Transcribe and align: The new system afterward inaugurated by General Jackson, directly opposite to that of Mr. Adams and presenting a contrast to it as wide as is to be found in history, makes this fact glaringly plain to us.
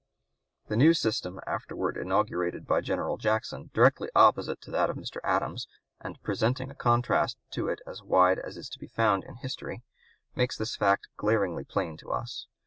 The 0.67 0.75
new 0.75 0.95
system 0.95 1.39
afterward 1.45 1.95
inaugurated 1.95 2.65
by 2.65 2.81
General 2.81 3.17
Jackson, 3.17 3.69
directly 3.71 4.09
opposite 4.15 4.59
to 4.61 4.71
that 4.71 4.89
of 4.89 4.97
Mr. 4.97 5.17
Adams 5.23 5.67
and 5.99 6.17
presenting 6.23 6.71
a 6.71 6.73
contrast 6.75 7.37
to 7.51 7.67
it 7.67 7.81
as 7.85 8.01
wide 8.01 8.39
as 8.39 8.57
is 8.57 8.67
to 8.69 8.79
be 8.79 8.87
found 8.87 9.23
in 9.23 9.35
history, 9.35 9.83
makes 10.33 10.57
this 10.57 10.75
fact 10.75 11.07
glaringly 11.17 11.65
plain 11.65 11.97
to 11.97 12.09
us. 12.11 12.47